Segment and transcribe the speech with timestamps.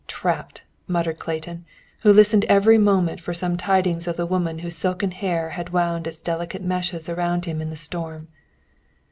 [0.07, 1.63] "Trapped," muttered Clayton,
[1.99, 6.07] who listened every moment for some tidings of the woman whose silken hair had wound
[6.07, 8.27] its delicate meshes around him in the storm.